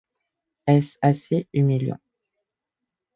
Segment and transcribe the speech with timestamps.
[0.65, 1.99] Est-ce assez humiliant